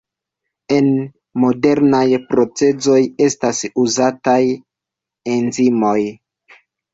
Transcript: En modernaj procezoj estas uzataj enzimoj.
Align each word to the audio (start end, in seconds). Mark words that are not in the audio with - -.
En 0.75 0.87
modernaj 1.43 1.99
procezoj 2.31 2.97
estas 3.27 3.61
uzataj 3.83 4.41
enzimoj. 5.37 5.97